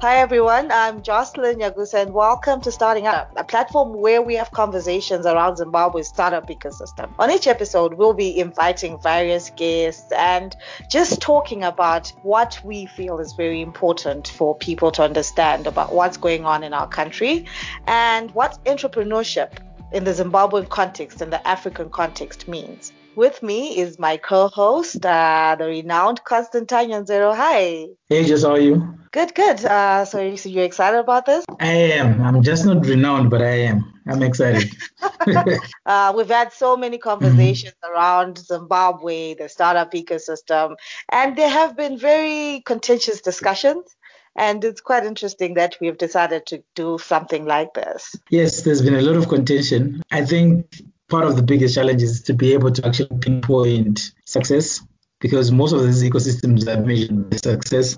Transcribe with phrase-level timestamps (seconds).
[0.00, 4.52] Hi everyone, I'm Jocelyn Yagusa and welcome to Starting Up, a platform where we have
[4.52, 7.10] conversations around Zimbabwe's startup ecosystem.
[7.18, 10.54] On each episode, we'll be inviting various guests and
[10.88, 16.16] just talking about what we feel is very important for people to understand about what's
[16.16, 17.46] going on in our country
[17.88, 19.50] and what entrepreneurship
[19.92, 22.92] in the Zimbabwean context and the African context means.
[23.18, 27.34] With me is my co-host, uh, the renowned Constantine Nyanzero.
[27.34, 27.88] Hi.
[28.08, 28.94] Hey, Jess, how are you?
[29.10, 29.64] Good, good.
[29.64, 31.44] Uh, so, so you're excited about this?
[31.58, 32.22] I am.
[32.22, 33.92] I'm just not renowned, but I am.
[34.06, 34.72] I'm excited.
[35.86, 37.92] uh, we've had so many conversations mm-hmm.
[37.92, 40.76] around Zimbabwe, the startup ecosystem,
[41.10, 43.96] and there have been very contentious discussions.
[44.36, 48.14] And it's quite interesting that we've decided to do something like this.
[48.30, 50.04] Yes, there's been a lot of contention.
[50.12, 50.66] I think
[51.08, 54.82] part of the biggest challenge is to be able to actually pinpoint success
[55.20, 57.96] because most of these ecosystems are measured by success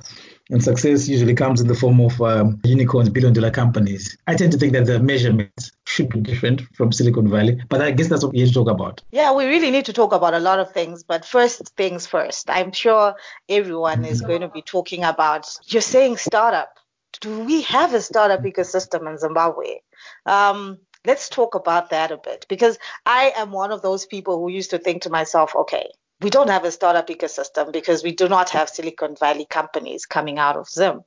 [0.50, 4.16] and success usually comes in the form of um, unicorns, billion dollar companies.
[4.26, 7.92] I tend to think that the measurements should be different from Silicon Valley, but I
[7.92, 9.00] guess that's what we need to talk about.
[9.12, 12.50] Yeah, we really need to talk about a lot of things, but first things first.
[12.50, 13.14] I'm sure
[13.48, 16.78] everyone is going to be talking about, you're saying startup.
[17.20, 19.80] Do we have a startup ecosystem in Zimbabwe?
[20.26, 24.50] Um, let's talk about that a bit because I am one of those people who
[24.50, 28.28] used to think to myself, okay, we don't have a startup ecosystem because we do
[28.28, 31.02] not have Silicon Valley companies coming out of Zim.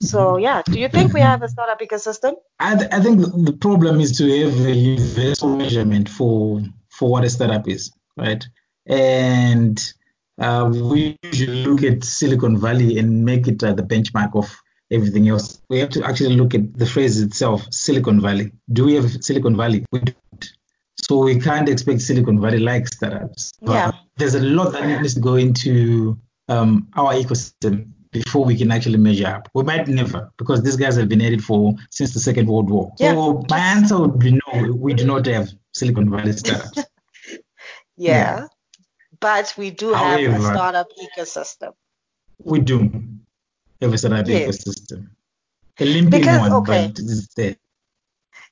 [0.00, 2.34] So yeah, do you think we have a startup ecosystem?
[2.58, 7.24] I, th- I think the problem is to have a universal measurement for for what
[7.24, 8.44] a startup is, right?
[8.86, 9.80] And
[10.38, 14.60] uh, we usually look at Silicon Valley and make it uh, the benchmark of
[14.92, 15.60] everything else.
[15.68, 18.52] We have to actually look at the phrase itself, Silicon Valley.
[18.72, 19.84] Do we have Silicon Valley?
[19.92, 20.52] We don't.
[20.96, 23.52] So we can't expect Silicon Valley like startups.
[23.60, 23.92] Yeah.
[24.16, 28.98] there's a lot that needs to go into um, our ecosystem before we can actually
[28.98, 29.48] measure up.
[29.54, 32.70] We might never, because these guys have been at it for since the Second World
[32.70, 32.92] War.
[32.98, 33.12] Yeah.
[33.12, 36.76] So my answer would be no, we do not have Silicon Valley startups.
[37.26, 37.36] yeah.
[37.96, 38.46] yeah.
[39.18, 41.72] But we do However, have a startup ecosystem.
[42.44, 42.90] We do
[43.82, 44.64] have a startup yes.
[44.64, 45.08] ecosystem.
[45.80, 46.88] A limping because, one, okay.
[46.88, 47.56] but it's there.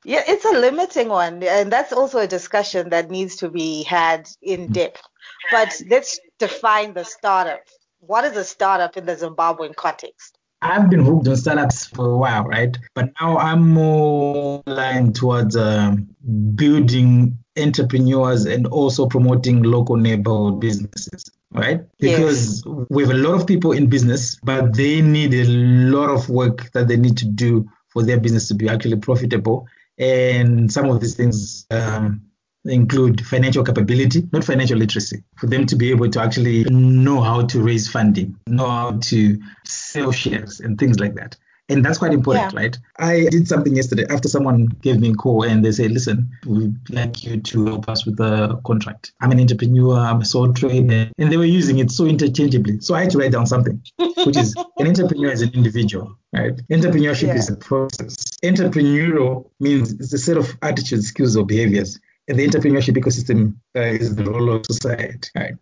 [0.04, 4.28] Yeah, it's a limiting one, and that's also a discussion that needs to be had
[4.40, 4.72] in mm.
[4.72, 5.02] depth.
[5.50, 7.60] But let's define the startup.
[8.00, 10.38] What is a startup in the Zimbabwean context?
[10.62, 12.76] I've been hooked on startups for a while, right?
[12.94, 16.08] But now I'm more aligned towards um,
[16.54, 21.80] building entrepreneurs and also promoting local neighborhood businesses, right?
[21.98, 22.86] Because yes.
[22.90, 26.70] we have a lot of people in business, but they need a lot of work
[26.72, 29.66] that they need to do for their business to be actually profitable.
[29.98, 32.22] And some of these things um,
[32.64, 37.46] include financial capability, not financial literacy, for them to be able to actually know how
[37.46, 41.36] to raise funding, know how to sell shares and things like that.
[41.70, 42.60] And that's quite important, yeah.
[42.60, 42.78] right?
[42.98, 46.74] I did something yesterday after someone gave me a call and they said, listen, we'd
[46.90, 49.12] like you to help us with the contract.
[49.20, 51.10] I'm an entrepreneur, I'm a sole trader.
[51.16, 52.80] And they were using it so interchangeably.
[52.80, 56.56] So I had to write down something, which is an entrepreneur is an individual, right?
[56.70, 57.36] Entrepreneurship yeah.
[57.36, 58.16] is a process.
[58.44, 62.00] Entrepreneurial means it's a set of attitudes, skills, or behaviors.
[62.26, 65.54] And the entrepreneurship ecosystem uh, is the role of society, right?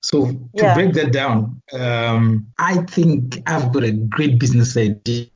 [0.00, 0.74] So to yeah.
[0.74, 5.26] break that down, um, I think I've got a great business idea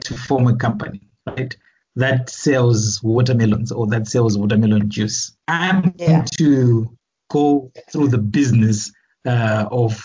[0.00, 1.56] to form a company, right?
[1.96, 5.36] That sells watermelons or that sells watermelon juice.
[5.48, 6.06] I'm yeah.
[6.06, 6.96] going to
[7.30, 8.92] go through the business
[9.26, 10.04] uh, of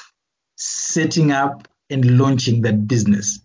[0.56, 3.40] setting up and launching that business.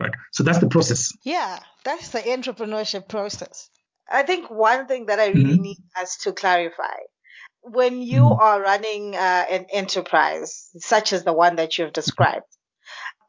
[0.00, 0.12] Right.
[0.32, 1.12] So that's the process.
[1.24, 3.68] Yeah, that's the entrepreneurship process.
[4.10, 5.62] I think one thing that I really mm-hmm.
[5.62, 6.96] need us to clarify
[7.62, 8.40] when you mm-hmm.
[8.40, 12.46] are running uh, an enterprise such as the one that you've described,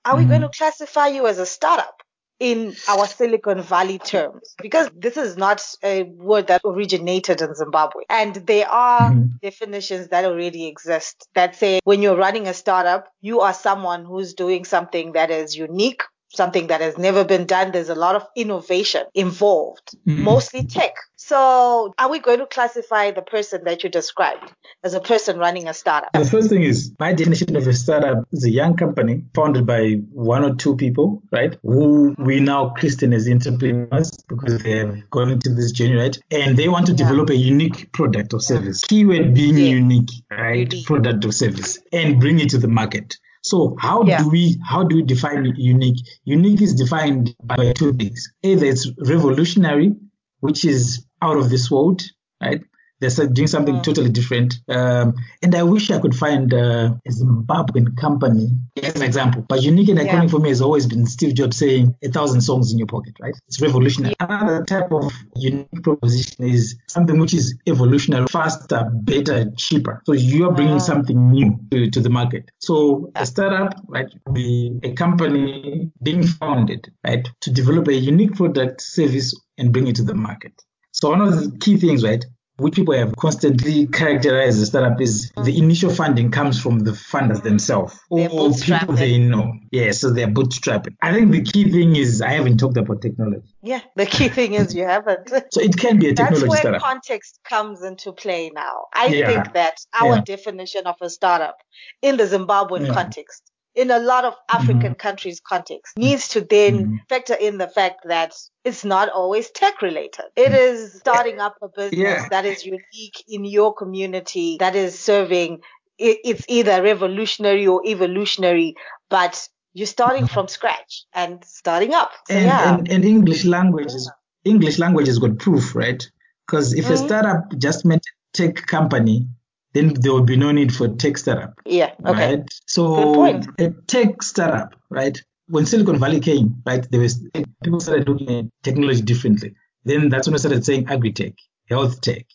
[0.06, 0.24] are mm-hmm.
[0.24, 2.02] we going to classify you as a startup?
[2.42, 8.02] in our Silicon Valley terms, because this is not a word that originated in Zimbabwe.
[8.10, 9.28] And there are mm-hmm.
[9.44, 14.34] definitions that already exist that say when you're running a startup, you are someone who's
[14.34, 16.02] doing something that is unique,
[16.34, 17.72] something that has never been done.
[17.72, 20.24] There's a lot of innovation involved, mm-hmm.
[20.24, 20.94] mostly tech.
[21.18, 24.52] So, are we going to classify the person that you described
[24.84, 26.12] as a person running a startup?
[26.14, 30.02] The first thing is my definition of a startup is a young company founded by
[30.12, 31.58] one or two people, right?
[31.62, 36.18] Who we now christen as entrepreneurs because they're going to this journey, right?
[36.32, 36.98] And they want to yeah.
[36.98, 38.84] develop a unique product or service.
[38.86, 39.66] Keyword being yeah.
[39.66, 40.72] unique, right?
[40.72, 40.86] Unique.
[40.88, 43.18] Product or service and bring it to the market.
[43.42, 44.20] So how yeah.
[44.20, 45.98] do we how do we define unique?
[46.26, 48.32] Unique is defined by two things.
[48.44, 49.96] Either it's revolutionary,
[50.40, 52.02] which is out of this world,
[52.42, 52.62] right?
[53.02, 53.84] They're doing something mm.
[53.84, 54.60] totally different.
[54.70, 58.50] Um, and I wish I could find uh, a Zimbabwean company
[58.82, 59.44] as an example.
[59.50, 60.28] But unique and iconic yeah.
[60.28, 63.34] for me has always been Steve Jobs saying a thousand songs in your pocket, right?
[63.48, 64.14] It's revolutionary.
[64.20, 64.28] Yeah.
[64.30, 70.02] Another type of unique proposition is something which is evolutionary, faster, better, cheaper.
[70.06, 70.82] So you're bringing mm.
[70.82, 72.52] something new to, to the market.
[72.60, 78.82] So a startup, right, be a company being founded, right, to develop a unique product,
[78.82, 80.54] service, and bring it to the market.
[80.92, 82.24] So one of the key things, right,
[82.62, 87.42] which people have constantly characterized as startup is the initial funding comes from the funders
[87.44, 89.54] themselves or people they know.
[89.72, 90.96] Yeah, so they're bootstrapping.
[91.02, 93.42] I think the key thing is I haven't talked about technology.
[93.64, 95.30] Yeah, the key thing is you haven't.
[95.30, 96.82] so it can be a technology That's where startup.
[96.82, 98.86] context comes into play now.
[98.94, 99.28] I yeah.
[99.28, 100.22] think that our yeah.
[100.22, 101.58] definition of a startup
[102.02, 102.94] in the Zimbabwean yeah.
[102.94, 104.94] context in a lot of African mm-hmm.
[104.94, 106.96] countries context needs to then mm-hmm.
[107.10, 108.34] factor in the fact that
[108.66, 110.26] it's not always tech related.
[110.36, 112.28] It is starting up a business yeah.
[112.30, 115.62] that is unique in your community that is serving
[116.04, 118.76] it's either revolutionary or evolutionary,
[119.10, 122.12] but you're starting from scratch and starting up.
[122.28, 122.74] So, and, yeah.
[122.74, 124.12] and, and English language is
[124.44, 126.04] English language has got proof, right?
[126.48, 126.94] Because if mm-hmm.
[126.94, 128.04] a startup just meant
[128.34, 129.28] tech company,
[129.74, 131.54] then there will be no need for tech startup.
[131.66, 131.94] Yeah.
[132.06, 132.36] Okay.
[132.36, 132.50] Right.
[132.66, 133.26] So
[133.60, 135.18] a tech startup, right?
[135.48, 137.22] When Silicon Valley came, right, there was
[137.64, 139.56] people started looking at technology differently.
[139.84, 141.34] Then that's when I started saying agri-tech,
[141.68, 142.26] health tech,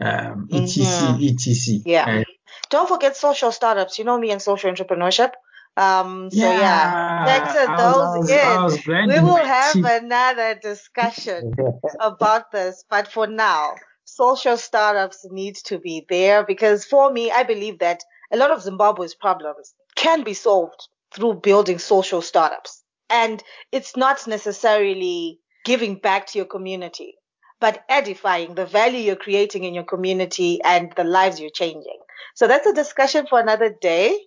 [0.00, 1.24] um, etc, mm-hmm.
[1.24, 1.80] etc.
[1.86, 2.16] Yeah.
[2.16, 2.26] Right?
[2.70, 3.98] Don't forget social startups.
[3.98, 5.32] You know me and social entrepreneurship.
[5.76, 8.84] Um, so yeah, yeah to those was.
[8.86, 11.54] We will have another discussion
[12.00, 13.76] about this, but for now,
[14.18, 18.60] social startups need to be there because for me, I believe that a lot of
[18.60, 22.82] Zimbabwe's problems can be solved through building social startups.
[23.08, 27.14] And it's not necessarily giving back to your community,
[27.60, 31.98] but edifying the value you're creating in your community and the lives you're changing.
[32.34, 34.18] So that's a discussion for another day.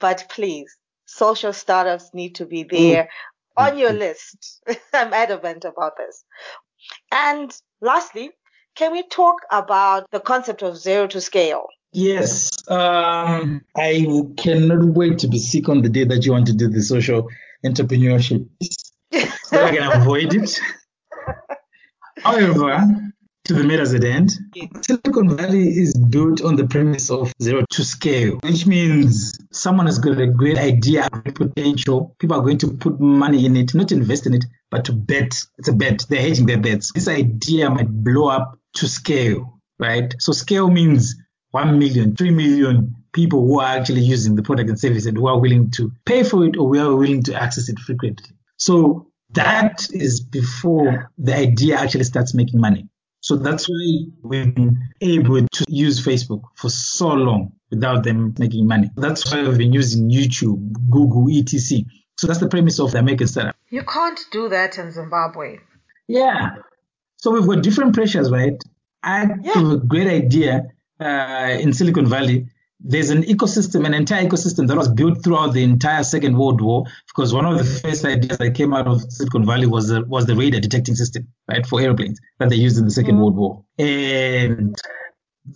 [0.00, 0.76] But please,
[1.06, 3.04] social startups need to be there
[3.56, 3.64] mm.
[3.64, 4.60] on your list.
[4.92, 6.24] I'm adamant about this.
[7.12, 8.32] And lastly,
[8.76, 11.66] can we talk about the concept of zero to scale?
[11.92, 12.50] Yes.
[12.68, 14.06] Um, I
[14.36, 17.28] cannot wait to be sick on the day that you want to do the social
[17.64, 18.46] entrepreneurship.
[19.44, 20.60] so I can avoid it.
[22.18, 23.12] However,
[23.44, 24.32] to the matters at end,
[24.82, 29.98] Silicon Valley is built on the premise of zero to scale, which means someone has
[29.98, 32.14] got a great idea, a great potential.
[32.18, 35.40] People are going to put money in it, not invest in it, but to bet.
[35.58, 36.04] It's a bet.
[36.08, 36.92] They're hedging their bets.
[36.92, 40.14] This idea might blow up to scale, right?
[40.18, 41.14] So scale means
[41.50, 45.26] 1 million, 3 million people who are actually using the product and service and who
[45.26, 48.30] are willing to pay for it or who are willing to access it frequently.
[48.58, 52.88] So that is before the idea actually starts making money.
[53.20, 58.66] So that's why we've been able to use Facebook for so long without them making
[58.66, 58.90] money.
[58.96, 61.84] That's why we've been using YouTube, Google, etc.
[62.18, 63.56] So that's the premise of the American startup.
[63.70, 65.58] You can't do that in Zimbabwe.
[66.06, 66.56] Yeah.
[67.16, 68.62] So we've got different pressures, right?
[69.02, 69.54] I yeah.
[69.54, 70.66] have a great idea
[71.00, 72.48] uh, in Silicon Valley.
[72.78, 76.84] There's an ecosystem, an entire ecosystem that was built throughout the entire Second World War.
[77.06, 80.26] Because one of the first ideas that came out of Silicon Valley was the, was
[80.26, 83.20] the radar detecting system, right, for airplanes that they used in the 2nd mm-hmm.
[83.20, 83.64] World War.
[83.78, 84.76] And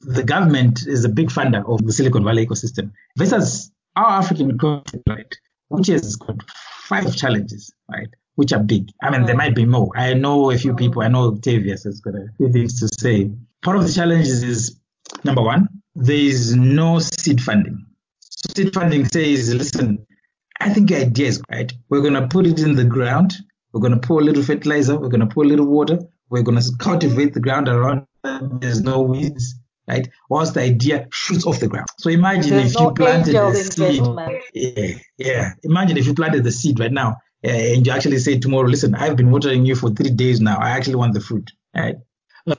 [0.02, 2.92] the government is a big funder of the Silicon Valley ecosystem.
[3.18, 5.34] Versus our African continent, right,
[5.68, 6.36] which has got
[6.84, 8.08] five challenges, right?
[8.40, 8.90] Which are big.
[9.02, 9.44] I mean, there mm.
[9.44, 9.90] might be more.
[9.94, 10.78] I know a few mm.
[10.78, 11.02] people.
[11.02, 13.30] I know Octavius has got a few things to say.
[13.60, 14.80] Part of the challenge is
[15.24, 17.84] number one, there is no seed funding.
[18.20, 20.06] So seed funding says, listen,
[20.58, 21.70] I think the idea is right.
[21.90, 23.34] We're going to put it in the ground.
[23.72, 24.98] We're going to pour a little fertilizer.
[24.98, 25.98] We're going to pour a little water.
[26.30, 28.06] We're going to cultivate the ground around.
[28.62, 29.54] There's no weeds,
[29.86, 30.08] right?
[30.30, 31.88] Whilst the idea shoots off the ground.
[31.98, 34.02] So imagine There's if no you planted the seed.
[34.54, 35.52] Yeah, yeah.
[35.62, 39.16] Imagine if you planted the seed right now and you actually say tomorrow, listen, I've
[39.16, 40.58] been watering you for three days now.
[40.58, 41.50] I actually want the fruit.
[41.74, 41.96] Right?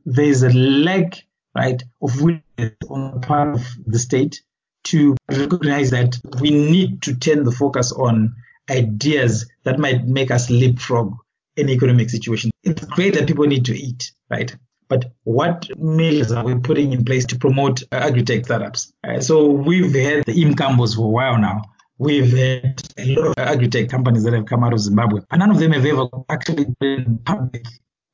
[0.06, 1.24] There's a lack,
[1.56, 4.42] right, of willingness on the part of the state
[4.86, 8.36] to recognize that we need to turn the focus on
[8.70, 11.16] ideas that might make us leapfrog
[11.58, 12.52] an economic situation.
[12.64, 14.56] It's great that people need to eat, right?
[14.88, 18.92] But what measures are we putting in place to promote agri-tech startups?
[19.04, 21.62] Uh, so we've had the IMCAMBOs for a while now,
[22.02, 25.52] We've had a lot of agri-tech companies that have come out of Zimbabwe, and none
[25.52, 27.64] of them have ever actually been public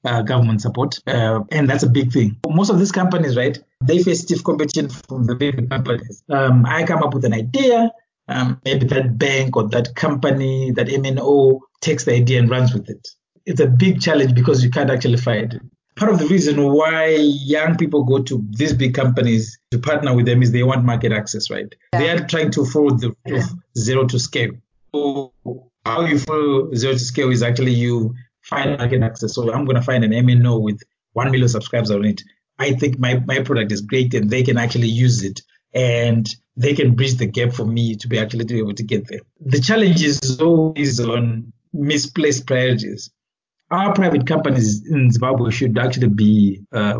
[0.03, 2.35] uh, government support, uh, and that's a big thing.
[2.49, 6.21] Most of these companies, right, they face stiff competition from the big companies.
[6.29, 7.89] Um, I come up with an idea,
[8.27, 12.89] um, maybe that bank or that company, that MNO takes the idea and runs with
[12.89, 13.07] it.
[13.45, 15.53] It's a big challenge because you can't actually fight
[15.97, 20.25] part of the reason why young people go to these big companies to partner with
[20.25, 21.73] them is they want market access, right?
[21.93, 21.99] Yeah.
[21.99, 23.43] They are trying to follow the yeah.
[23.77, 24.51] zero to scale.
[24.93, 25.33] So
[25.85, 29.33] how you follow zero to scale is actually you find market access.
[29.33, 30.81] So I'm going to find an MNO with
[31.13, 32.21] 1 million subscribers on it.
[32.59, 35.41] I think my, my product is great and they can actually use it
[35.73, 38.83] and they can bridge the gap for me to be actually to be able to
[38.83, 39.21] get there.
[39.41, 43.11] The challenge is always on misplaced priorities.
[43.69, 46.99] Our private companies in Zimbabwe should actually be uh,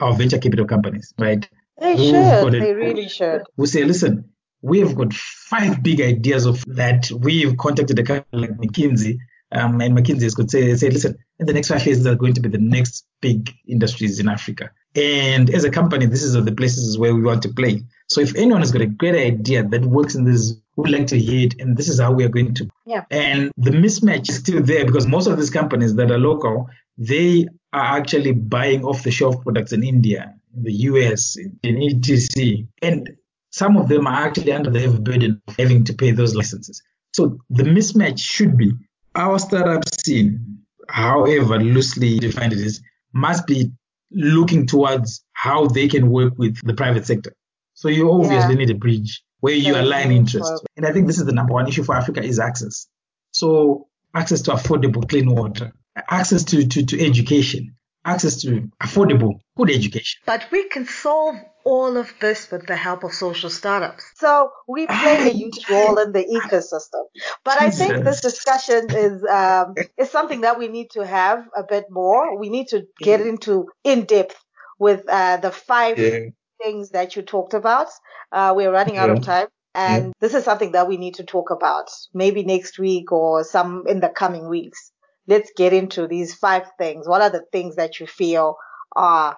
[0.00, 1.48] our venture capital companies, right?
[1.80, 2.52] They should.
[2.52, 3.42] They really should.
[3.56, 4.30] We say, listen,
[4.62, 7.10] we have got five big ideas of that.
[7.10, 9.18] We've contacted a company like McKinsey,
[9.52, 12.40] um, and McKinsey could say, say, listen, in the next five years, are going to
[12.40, 14.70] be the next big industries in Africa.
[14.94, 17.82] And as a company, this is the places where we want to play.
[18.08, 21.18] So if anyone has got a great idea that works in this, we'd like to
[21.18, 22.68] hear it, and this is how we are going to.
[22.86, 23.04] Yeah.
[23.10, 27.48] And the mismatch is still there because most of these companies that are local, they
[27.72, 32.68] are actually buying off the shelf products in India, in the US, in ETC.
[32.80, 33.10] And
[33.50, 36.80] some of them are actually under the heavy burden of having to pay those licenses.
[37.12, 38.72] So the mismatch should be
[39.16, 40.58] our startup scene,
[40.88, 42.80] however loosely defined it is,
[43.12, 43.72] must be
[44.12, 47.34] looking towards how they can work with the private sector.
[47.74, 48.58] So you obviously yeah.
[48.58, 50.62] need a bridge where you align interests.
[50.76, 52.86] And I think this is the number one issue for Africa is access.
[53.32, 55.72] So access to affordable clean water,
[56.08, 60.20] access to, to, to education, access to affordable, good education.
[60.26, 64.02] But we can solve all of this with the help of social startups.
[64.16, 67.04] So we play a huge role in the ecosystem.
[67.44, 71.62] But I think this discussion is um, is something that we need to have a
[71.62, 72.38] bit more.
[72.38, 74.36] We need to get into in depth
[74.78, 76.30] with uh, the five yeah.
[76.62, 77.88] Things that you talked about.
[78.32, 79.04] Uh, we're running yeah.
[79.04, 79.46] out of time.
[79.74, 80.12] And yeah.
[80.20, 84.00] this is something that we need to talk about maybe next week or some in
[84.00, 84.92] the coming weeks
[85.28, 87.06] let's get into these five things.
[87.06, 88.56] What are the things that you feel
[88.96, 89.36] are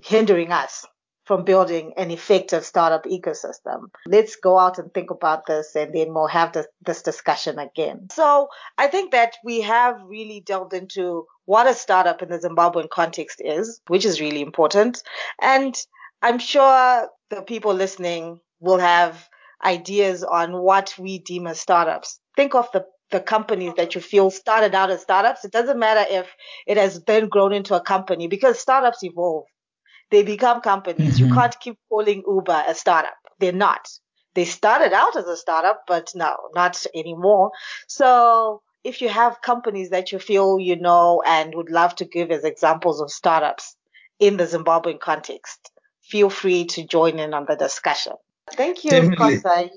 [0.00, 0.86] hindering us
[1.24, 3.90] from building an effective startup ecosystem?
[4.06, 8.06] Let's go out and think about this and then we'll have this, this discussion again.
[8.12, 12.88] So I think that we have really delved into what a startup in the Zimbabwean
[12.88, 15.02] context is, which is really important.
[15.42, 15.74] And
[16.22, 19.28] I'm sure the people listening will have
[19.64, 22.20] ideas on what we deem as startups.
[22.36, 25.44] Think of the the companies that you feel started out as startups.
[25.44, 26.30] It doesn't matter if
[26.66, 29.46] it has then grown into a company because startups evolve.
[30.10, 31.14] They become companies.
[31.18, 31.28] Mm-hmm.
[31.28, 33.16] You can't keep calling Uber a startup.
[33.38, 33.88] They're not.
[34.34, 37.50] They started out as a startup, but no, not anymore.
[37.88, 42.30] So if you have companies that you feel you know and would love to give
[42.30, 43.74] as examples of startups
[44.18, 45.70] in the Zimbabwean context,
[46.08, 48.14] feel free to join in on the discussion.
[48.52, 49.70] Thank you, Kosa.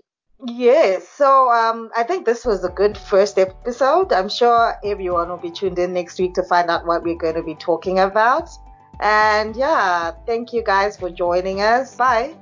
[0.48, 4.12] Yes, so um, I think this was a good first episode.
[4.12, 7.36] I'm sure everyone will be tuned in next week to find out what we're going
[7.36, 8.50] to be talking about.
[9.00, 11.96] And yeah, thank you guys for joining us.
[11.96, 12.36] Bye.